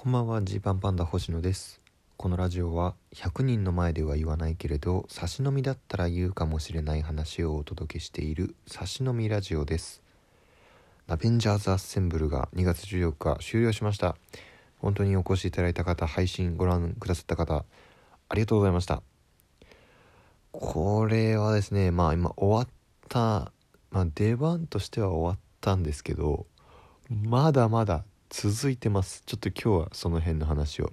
[0.00, 1.80] こんばんはジーパンパンダ星野です。
[2.16, 10.00] このラジオは100人の前では言わないけれど差し飲みだったら言うかもしれない話をお届けしている差し飲みラジオです。
[11.08, 14.14] ラベンジャーズアッセンブルが2月14日終了しました。
[14.78, 17.64] 本当にお越しいただいた方配信ご覧くださった方
[18.28, 19.02] ありがとうございました。
[20.52, 22.68] これはですねまあ今終わっ
[23.08, 23.50] た
[23.90, 26.46] まあ出番としては終わったんですけど
[27.10, 29.22] まだまだ続いてます。
[29.24, 30.92] ちょっと今日はその辺の話を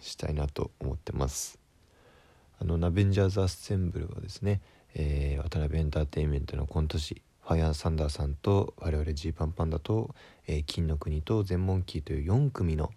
[0.00, 1.58] したいなと思ってます。
[2.58, 4.62] あのナベンジャーズ・アッセンブルはですね、
[4.94, 10.14] えー、渡辺エンターテインメントのコント師ファイアーサンダーさんと我々ジーパンパンダと、
[10.46, 12.90] えー、金の国と全モンキーという4組の、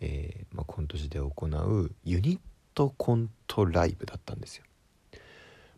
[0.00, 2.40] えーまあ、コント師で行うユニッ
[2.74, 4.64] トコントライブだったんですよ、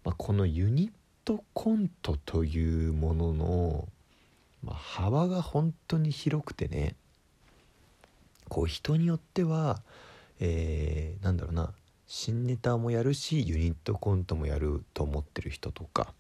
[0.05, 0.93] まあ、このユニッ
[1.25, 3.89] トコントというものの、
[4.65, 6.97] まあ、幅が本当に広くてね
[8.53, 9.81] こう人によっては、
[10.39, 11.73] えー、なんだろうな
[12.07, 16.13] 新ネタもやるしユニットコントもやると思ってる人とか、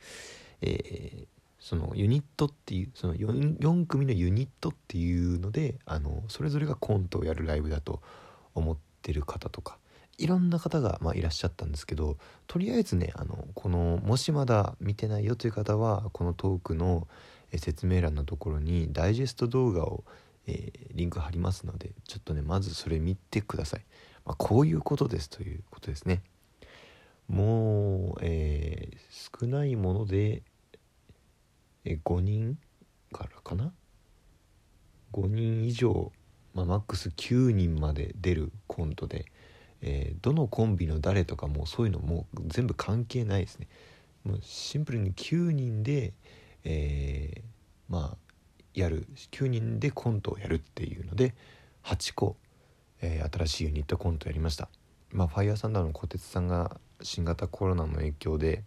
[0.62, 1.26] えー、
[1.60, 8.00] そのユニットっていうその 4, 4組のユニットっていうのであのそれぞれがコントをやるライブだと
[8.54, 9.76] 思ってる方とか
[10.16, 17.06] いろんな方が、まあ、いらっしゃったんですけどとりあえずねあのこのもしまだ見てないよという方はこのトークの
[17.54, 20.04] 説明欄のところにダイジェスト動画を
[20.46, 23.84] えー、リンク貼りますのでちょっとねまずそれ見てください、
[24.24, 26.22] まあ、こういうことですということですね。
[27.28, 30.42] もう、えー、少ないもので、
[31.84, 32.58] えー、5人
[33.12, 33.72] からかな
[35.12, 36.12] ？5人以上、
[36.54, 39.26] まあ、マックス9人まで出るコントで、
[39.80, 43.68] えー、どのコンビの誰とかもそういうのもう全部関係ないですね。
[44.24, 46.12] もうシンプルに9人で、
[46.64, 47.42] えー、
[47.88, 48.31] まあ
[48.74, 51.34] やる9人でコントをやるっていうので
[51.84, 52.36] 8個、
[53.00, 54.68] えー、新しいユニットコントやりました。
[55.10, 58.64] まあファイヤーサンダーの小鉄さんが新型コロナの影響で、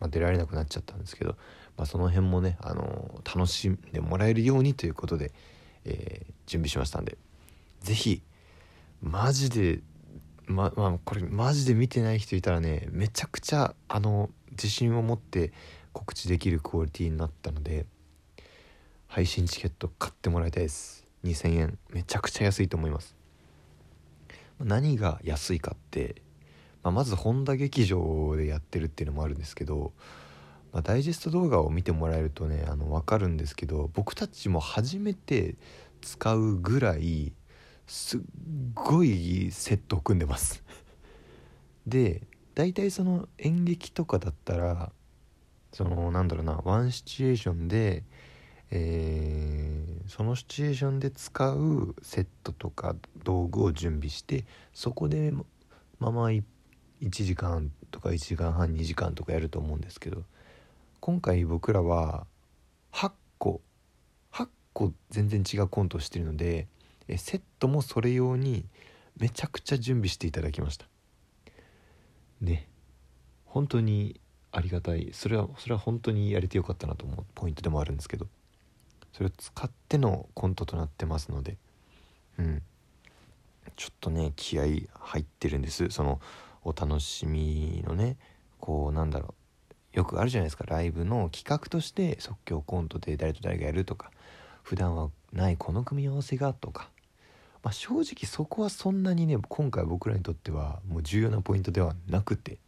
[0.00, 1.36] まあ、出られなくなっちゃったんですけど、
[1.76, 5.32] まあ、その辺もね、あのー、楽しんでもらえるようにということで、
[5.84, 7.16] えー、準備しましたんで。
[7.80, 8.22] 是非
[9.00, 9.80] マジで
[10.46, 15.52] ままあこれマジで見てない人いたらねめちゃくちゃあの自信を持って
[15.92, 17.86] 告知できるクオリティになったので
[19.16, 21.06] 配信チケット買ってもらいたいです。
[21.24, 21.78] 2000円。
[21.90, 23.16] めちゃくちゃ安いと思います。
[24.60, 26.16] 何が安いかって、
[26.82, 29.94] まあ、まず本田劇場でやってるっていうのもあるんですけど、
[30.70, 35.54] まあ、ダイジェスト動画を見てもらえるとねあの分かるんですけど僕たちも初めて
[36.02, 37.32] 使うぐらい
[37.86, 38.20] すっ
[38.74, 40.62] ごいセットを組んでます。
[41.88, 42.20] で
[42.54, 44.92] 大体その演劇とかだったら
[45.72, 48.04] そのなんだろうなワンシチュエーションで
[48.70, 54.44] えー、そのシチュエーションで使うセットとか道具を準備して
[54.74, 55.32] そこで
[55.98, 56.42] まま1
[57.10, 60.22] 時間とか1時間半2時間とかやると思うんですけど
[61.00, 62.26] 今回僕らは
[62.92, 63.60] 8個
[64.32, 66.66] 8個全然違うコントをしてるので
[67.16, 68.64] セットもそれ用に
[69.18, 70.86] めちゃくちゃ準備していただきました。
[72.40, 72.68] ね。
[73.44, 74.20] 本当に
[74.52, 75.10] ありがたい。
[75.12, 78.26] それはそれは本当にやれてよかったなと思うポイントでもあるんですけど。
[79.16, 81.56] それを使ってのコントとなってますので。
[82.38, 82.62] うん。
[83.74, 85.88] ちょっとね気合入ってるんです。
[85.88, 86.20] その
[86.64, 88.18] お楽しみのね
[88.60, 89.34] こうなんだろ
[89.94, 89.96] う。
[89.96, 90.64] よくあるじゃないですか。
[90.66, 94.10] ライブの企画として即興コントで誰と誰がやるとか。
[94.62, 96.90] 普段はないこの組み合わせがとか、
[97.62, 102.58] まあ、正直そこはそんなにね今回僕らにとってはもう重要なポイントではなくて。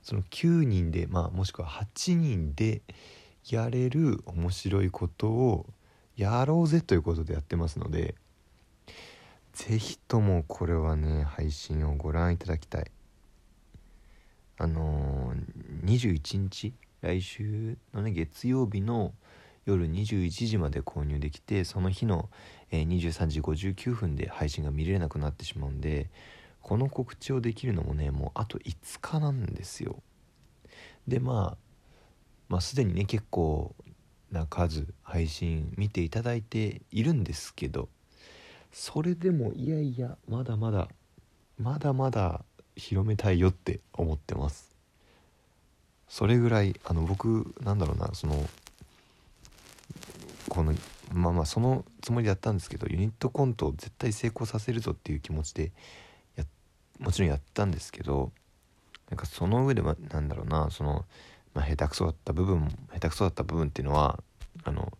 [0.00, 2.80] その9人で、まあ、もしくは8人で
[3.50, 5.66] やれる面白いことを
[6.16, 8.14] やろうぜということでやってますので
[9.52, 12.90] 是非ともこれはね配信をご覧いただきたい。
[14.60, 19.12] あのー、21日来週のね月曜日の
[19.66, 22.28] 夜21時まで購入できてその日の、
[22.70, 26.10] えー、23時59分で配信が見れなくなってしまうんで
[26.62, 30.02] この告知をできるのもねもうあと5日なんですよ。
[31.06, 31.67] でまあ
[32.48, 33.74] まあ、すでにね結構
[34.32, 37.88] な数配信見ていただいているんですけど
[38.72, 40.88] それでもいやいやまだまだ
[41.58, 42.44] まだまだ
[42.76, 44.68] 広めたいよって思ってます。
[46.08, 48.48] それぐらいあの僕なんだろうなその
[50.48, 50.72] この
[51.12, 55.72] まあまあそのつもりでやったんですけどユニットコントを絶対成功させるぞっていう気持ちで
[56.36, 56.44] や
[56.98, 58.32] もちろんやったんですけど
[59.10, 61.04] なんかその上ではなんだろうなその
[61.54, 64.22] まあ、下手くそだった部分下手くそだった部分っていうのは
[64.64, 64.92] あの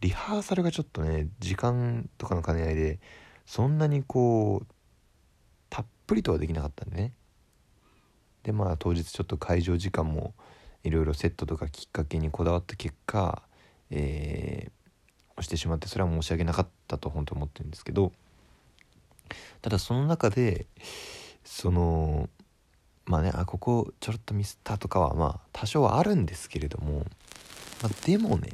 [0.00, 3.00] リハーサルがちょっとね時間とかの兼ね合いで
[3.46, 4.66] そんなにこう
[5.70, 7.12] たっぷりとはできなかったんでね。
[8.44, 10.34] でまあ当日ちょっと会場時間も
[10.84, 13.42] いろいろセットとかきっかけにこだわった結果
[13.90, 18.12] えー、してしまってそれは申し訳なかったと本当思ってるんですけど
[19.62, 20.66] ただその中で
[21.44, 22.28] その
[23.08, 27.06] まあねあここちょろっとミスったとかはまあ多少はあるんですけれども、
[27.82, 28.50] まあ、でもね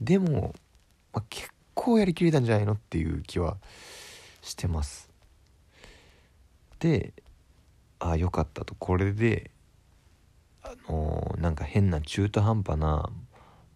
[0.00, 0.56] でも、
[1.12, 3.58] まあ、結構やりきれたんじゃないのっていう気は
[4.42, 5.08] してます。
[6.80, 7.12] で
[8.00, 8.74] ああよかったと。
[8.74, 9.52] これで
[10.62, 13.08] あのー、なんか変な中途半端な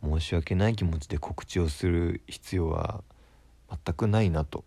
[0.02, 3.04] 申し訳ない気持ちで告知をする必要は
[3.84, 4.64] 全くないなと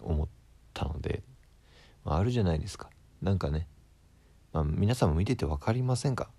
[0.00, 0.28] 思っ
[0.74, 1.22] たので、
[2.04, 2.90] まあ、あるじゃないですか。
[3.22, 3.68] なんかね
[4.52, 6.30] まあ、皆さんも見てて分かりませんか？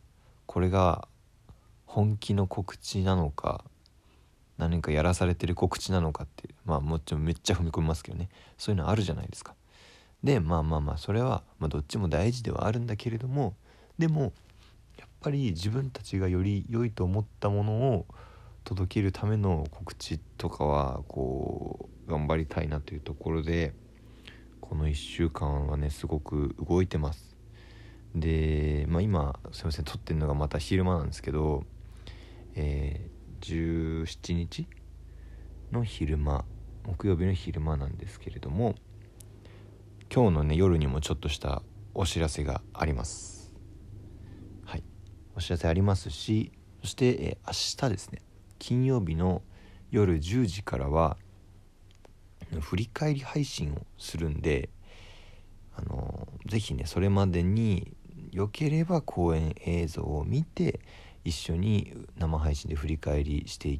[0.45, 1.07] これが
[1.85, 3.63] 本気の告知なのか
[4.57, 9.55] 何かやらされてる告知なのかっていうまあもちろんめっちゃ踏み込みますけどねそういうのあるじゃないですか。
[10.23, 13.55] でまあまあまあそれは、まあ、どっちも大事ではあるんだけれども
[13.97, 14.33] でも
[14.99, 18.05] やっぱり自分たちがより良いと思ったものを
[18.63, 23.73] 届けるための告知とかはこう頑張りたいなというところで
[24.59, 27.35] この1週間はねすごく動いてます。
[28.15, 31.63] で、まあ、今すいません撮ってるのがまた昼間なんですけど、
[32.55, 34.67] えー、17日
[35.71, 36.43] の昼間
[36.85, 38.75] 木曜日の昼間なんですけれども
[40.13, 41.61] 今日のね夜にもちょっとした
[41.93, 43.51] お知らせがあります。
[44.65, 44.83] はい。
[45.35, 48.21] お知らせありますしそして、えー、明日ですね
[48.59, 49.41] 金曜日の
[49.89, 51.17] 夜10時からは
[52.59, 54.69] 振り返り配信をするんで
[55.75, 57.93] あのー、ぜひねそれまでに
[58.31, 60.79] よければ公演映像を見て
[61.23, 63.79] 一緒に生配信で振り返りして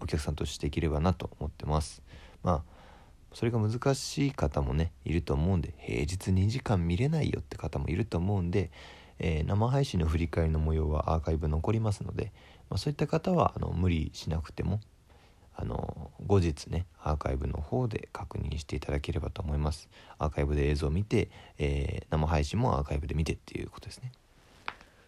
[0.00, 2.02] お客さんとしていければなと思ってます。
[2.42, 2.76] まあ
[3.36, 8.70] それが難しい方もねいると思うんで平日2時間見れないよって方もいると思うんで、
[9.18, 12.32] えー、生配信の振り返りの模様はアーカイブ残りますので、
[12.70, 14.80] まあ、そういった方はあの無理しなくても
[15.58, 19.88] あの後日ねアーカイブの方で確認していただければと思います。
[20.18, 24.12] アーカイブで映像を見て、えー、生配信もアーカイブで見てっていうことですね。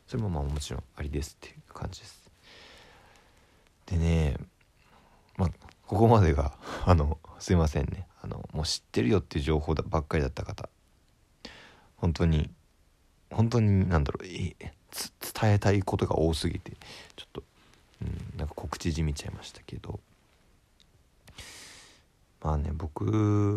[0.06, 2.30] それもまあもちろんありですっていう感じです。
[3.86, 4.36] でね
[5.36, 5.50] まあ
[5.86, 6.56] ここまでが
[6.86, 8.06] あのすいませんね。
[8.22, 10.70] あのもう知ってるよっていう情報ばっかりだった方。
[11.96, 12.50] 本当に
[13.30, 14.56] 本当に何だろう伝
[15.42, 16.72] えたいことが多すぎて
[17.16, 17.42] ちょっと、
[18.00, 20.00] うん、なんか告知じみちゃいましたけど。
[22.42, 23.04] まあね僕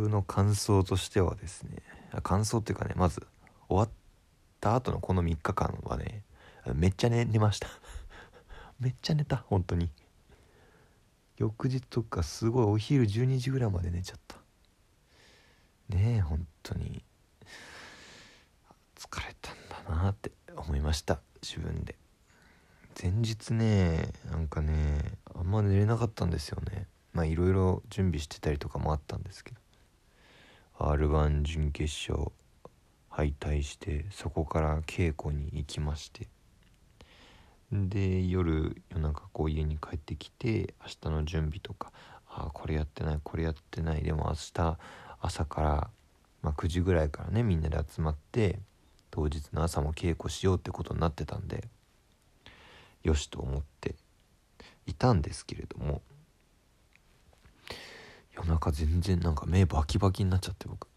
[0.09, 1.77] の感想としてはですね
[2.23, 3.25] 感想っていうかねまず
[3.67, 3.89] 終わっ
[4.59, 6.23] た後のこの3日間はね
[6.73, 7.67] めっちゃ寝寝ました。
[8.79, 9.89] めっちゃ寝た 本当に。
[11.37, 14.37] 翌日とかすごいお昼12時ぐらいまで寝ちゃった。
[15.89, 17.03] ねえ本当に。
[18.95, 19.55] 疲れたん
[19.87, 21.97] だなって思いました自分で。
[23.01, 26.87] 前日ねなんかねあんま寝れなかったんですよね。
[27.13, 29.57] まあいろいろ準備してたりとかもあったんですけど
[30.79, 32.31] r 1準決勝
[33.09, 36.27] 敗退してそこから稽古に行きまして
[37.71, 41.91] で夜夜中こう家に帰ってきて明日の準備とか
[42.27, 44.77] ああこれやってないこれやってないでも明日
[45.21, 45.89] 朝から、
[46.41, 48.59] まあ、9時ぐらいからねみんなで集まって
[49.09, 51.65] 当日の朝も稽古しようってことになってたんで
[53.03, 53.95] よしと思って
[54.85, 56.01] いたんですけれども
[58.41, 60.87] 夜中全然なんか目バキバキになっちゃって僕。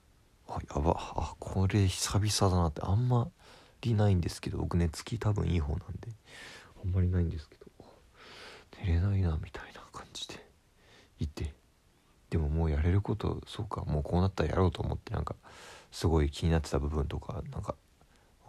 [0.48, 0.96] あやば。
[0.98, 2.80] あこれ久々だなって。
[2.82, 3.28] あんま
[3.82, 6.08] りないんですけど僕寝つき多分いい方なんで。
[6.82, 7.64] あんまりないんですけど。
[8.82, 10.34] 寝れないなみたいな感じで。
[11.18, 11.52] いて。
[12.30, 13.84] でももうやれることそうか。
[13.84, 15.34] もうこうなったらやろうと思ってなんか
[15.90, 17.74] すごい気になってた部分とかなんか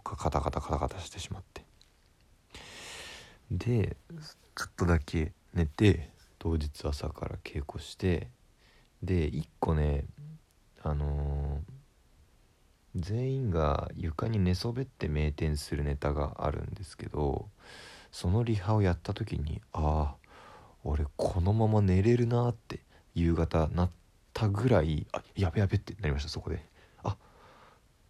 [0.02, 1.64] カタカタカタカタしてしまって。
[3.50, 3.96] で
[4.56, 8.28] ちょっとだけ寝て当日朝から稽古して
[9.02, 10.04] で1個ね
[10.82, 17.48] あのー、全員が床に寝そべって名店するネタがあるんですけど
[18.12, 20.26] そのリハをやった時にああ
[20.84, 22.80] 俺このまま寝れるなって
[23.14, 23.90] 夕方なっ
[24.32, 26.64] たぐらいあやべやべってなりましたそこで。
[27.02, 27.16] あ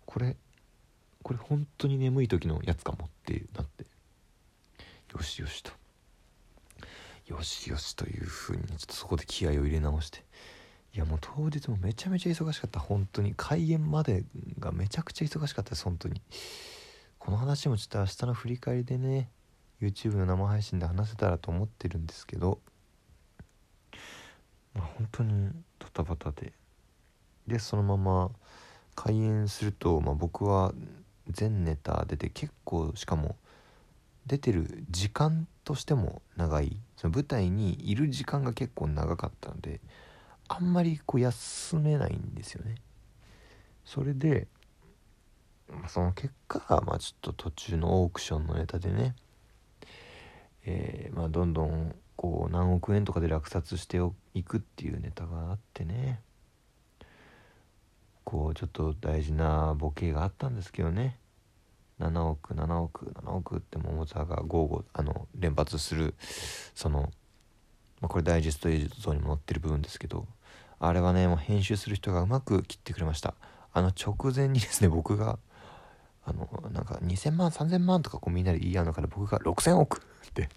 [0.04, 0.36] これ
[1.22, 3.86] これ本当に眠い時のやつかもってなって。
[5.14, 5.72] よしよしと。
[7.26, 10.24] よしよしというふうにちょっとそこで気合を入れ直して。
[10.96, 13.34] いやもう当日もめちゃめちゃ忙しかった本当に。
[13.36, 14.24] 開演まで
[14.58, 16.22] がめちゃくちゃ忙しかったです本当に。
[17.18, 19.28] この話もちょっと明日の振り返りでね
[19.78, 22.60] YouTube の生配信で話せたらと思ってるんですけど。
[24.72, 26.54] まあ本当にドタバタで。
[27.46, 28.30] でそのまま
[28.94, 30.72] 開演すると、まあ、僕は
[31.28, 33.36] 全ネタ出て結構しかも
[34.24, 36.74] 出てる時間としても長い。
[36.96, 39.78] その舞台にいる時間が結構長かったので。
[40.48, 42.76] あんまりこう休めないんですよね。
[43.84, 44.48] それで
[45.88, 49.14] その結果まあちょっと途中のオークションのネタでね
[50.64, 53.98] えー、まあどんどんこう何億円とかで落札して
[54.34, 56.20] いくっていうネタがあってね
[58.24, 61.18] こうちょっと大事なボケがあったんですけどね。
[62.00, 66.14] 7億7億7億って桃沢が豪語あの連発する
[66.74, 67.10] その、
[68.00, 70.26] まあ、これダイジェスト映像にも載ってる部分ですけど
[70.78, 73.34] あれはねもう編集する人がうまく切ってくれました。
[73.72, 75.38] あの直前にですね僕が
[76.24, 80.48] あのなんか2000万3000万とかこうみんなで言い合うのから僕が6000億って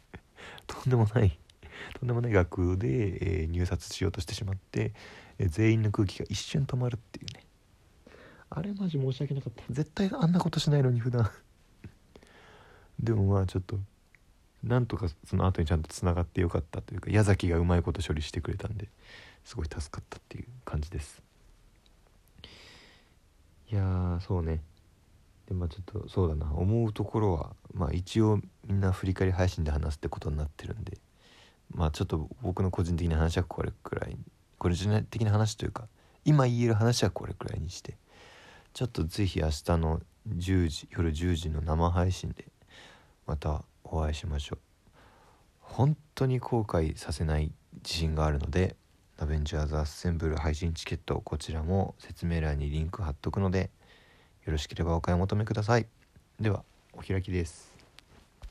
[0.67, 1.38] とんでもない
[1.99, 4.93] とんでもない額で、えー、入札しようとしてしまって、
[5.38, 7.45] えー、全員の空気が一瞬止まるっていうね。
[8.49, 9.63] あれマジ申し訳なかった。
[9.69, 11.29] 絶対あんなことしないのに普段。
[12.99, 13.77] でもまあちょっと
[14.63, 18.88] なんとかその後にちゃんとつながってよかったというか矢崎がうまいこと処理してくれたんで
[19.46, 21.22] すごい助かったっていう感じです。
[23.72, 24.62] いやそうね。
[25.48, 26.51] でまあちょっとそうだな。
[26.54, 30.98] 思うところはまあ一応みんな振り返り配信で話すってことになってるんで
[31.74, 34.18] まあちょっと僕の個人的な話はこれくらい
[34.58, 35.88] 個人的な話というか
[36.25, 37.98] 今言える話はこれくらいにして
[38.74, 42.46] ちょっと是非明日の10時夜10時の生配信で
[43.25, 44.60] またお会いしましょう。
[45.60, 48.75] 本当に後悔させない自信があるので
[49.17, 53.69] アベンジャーズアッセンブル配信チケットこちらも説明欄にリンク貼っとくので
[54.46, 55.88] よろしければお買い求めください。
[56.39, 57.68] ではお開きです。